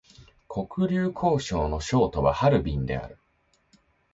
[0.47, 3.19] 黒竜江省の省都はハルビンである